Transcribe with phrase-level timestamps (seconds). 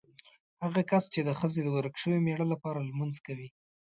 [0.63, 3.47] هغه کس چې د ښځې د ورک شوي مېړه لپاره لمونځ کوي.